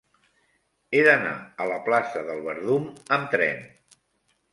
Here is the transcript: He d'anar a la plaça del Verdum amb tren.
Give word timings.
He 0.93 1.01
d'anar 1.07 1.33
a 1.65 1.67
la 1.71 1.77
plaça 1.89 2.23
del 2.29 2.41
Verdum 2.47 2.87
amb 3.19 3.29
tren. 3.35 3.61